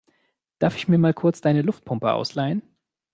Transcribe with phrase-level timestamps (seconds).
[0.57, 2.63] Darf ich mir mal kurz deine Luftpumpe ausleihen?